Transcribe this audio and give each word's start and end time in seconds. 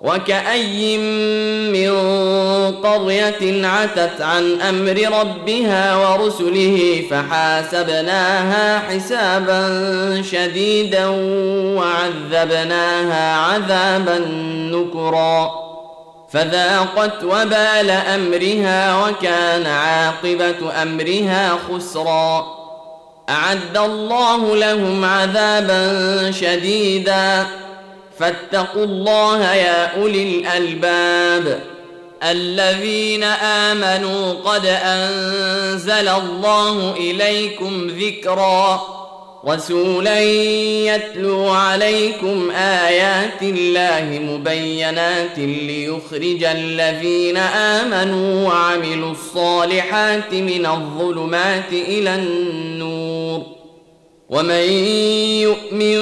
وكأي 0.00 0.98
من 1.72 1.90
قرية 2.82 3.66
عتت 3.66 4.20
عن 4.20 4.60
أمر 4.60 5.20
ربها 5.20 5.96
ورسله 5.96 7.04
فحاسبناها 7.10 8.78
حسابا 8.78 9.62
شديدا 10.22 11.06
وعذبناها 11.76 13.36
عذابا 13.36 14.18
نكرا 14.72 15.50
فذاقت 16.30 17.24
وبال 17.24 17.90
أمرها 17.90 19.06
وكان 19.06 19.66
عاقبة 19.66 20.82
أمرها 20.82 21.58
خسرا 21.70 22.46
أعد 23.28 23.76
الله 23.76 24.56
لهم 24.56 25.04
عذابا 25.04 26.30
شديدا 26.30 27.46
فاتقوا 28.18 28.84
الله 28.84 29.54
يا 29.54 30.00
أولي 30.00 30.22
الألباب. 30.22 31.60
الذين 32.22 33.22
آمنوا 33.22 34.32
قد 34.32 34.66
أنزل 34.66 36.08
الله 36.08 36.94
إليكم 36.96 37.90
ذكرا. 38.00 38.96
رسولا 39.48 40.20
يتلو 40.20 41.48
عليكم 41.48 42.50
آيات 42.50 43.42
الله 43.42 44.18
مبينات 44.18 45.38
ليخرج 45.38 46.44
الذين 46.44 47.36
آمنوا 47.36 48.48
وعملوا 48.48 49.12
الصالحات 49.12 50.32
من 50.32 50.66
الظلمات 50.66 51.72
إلى 51.72 52.14
النور. 52.14 53.42
ومن 54.30 54.68
يؤمن 55.42 55.98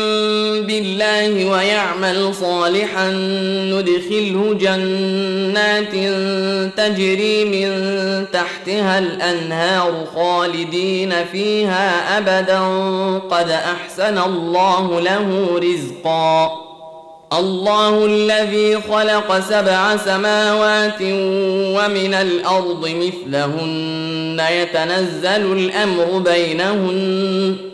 بالله 0.67 1.51
ويعمل 1.51 2.35
صالحا 2.35 3.11
ندخله 3.71 4.55
جنات 4.61 5.93
تجري 6.77 7.45
من 7.45 7.71
تحتها 8.33 8.99
الانهار 8.99 10.07
خالدين 10.15 11.13
فيها 11.33 12.19
ابدا 12.19 12.59
قد 13.19 13.51
احسن 13.51 14.19
الله 14.19 15.01
له 15.01 15.59
رزقا 15.59 16.53
الله 17.33 18.07
الذي 18.07 18.81
خلق 18.81 19.41
سبع 19.41 19.97
سماوات 19.97 21.03
ومن 21.77 22.15
الأرض 22.15 22.89
مثلهن 22.89 24.41
يتنزل 24.51 25.53
الامر 25.53 26.19
بينهن 26.19 27.74